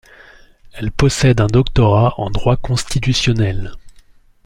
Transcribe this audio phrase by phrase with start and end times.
[0.73, 3.73] Elle possède un doctorat en droit constitutionnel.